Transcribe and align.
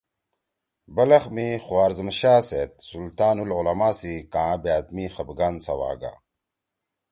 بلخ 0.95 1.23
می 1.35 1.47
خوارزم 1.65 2.07
شاہ 2.19 2.41
سیت 2.47 2.73
سلطان 2.89 3.35
العلماء 3.43 3.93
سی 3.99 4.13
کاں 4.33 4.53
بأت 4.63 4.85
می 4.95 5.05
خفگان 5.15 5.55
سواگا۔ 5.65 6.13